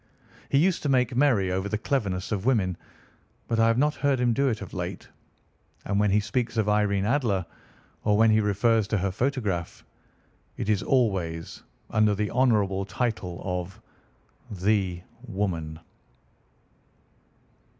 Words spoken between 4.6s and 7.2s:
of late. And when he speaks of Irene